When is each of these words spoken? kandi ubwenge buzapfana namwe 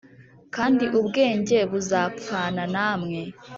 kandi 0.55 0.85
ubwenge 0.99 1.57
buzapfana 1.71 2.63
namwe 2.73 3.21